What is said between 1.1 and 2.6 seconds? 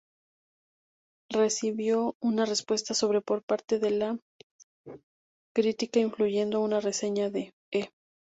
Recibió una